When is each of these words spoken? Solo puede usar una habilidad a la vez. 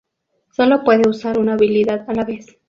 Solo 0.51 0.83
puede 0.83 1.07
usar 1.07 1.37
una 1.37 1.53
habilidad 1.53 2.09
a 2.09 2.15
la 2.15 2.25
vez. 2.25 2.57